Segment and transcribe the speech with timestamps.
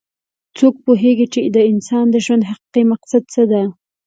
[0.57, 3.63] څوک پوهیږي چې د انسان د ژوند حقیقي مقصد څه ده